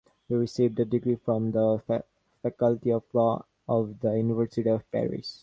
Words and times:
He 0.27 0.33
received 0.33 0.79
a 0.79 0.85
degree 0.85 1.13
from 1.13 1.51
the 1.51 1.79
faculty 2.41 2.89
of 2.91 3.03
law 3.13 3.45
of 3.69 3.99
the 3.99 4.17
University 4.17 4.67
of 4.67 4.81
Paris. 4.91 5.39